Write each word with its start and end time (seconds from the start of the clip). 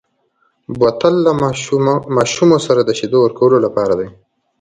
بوتل 0.77 1.15
له 1.25 1.31
ماشومو 2.19 2.57
سره 2.67 2.81
د 2.83 2.89
شیدو 2.99 3.17
ورکولو 3.21 3.57
لپاره 3.65 3.93
دی. 3.99 4.07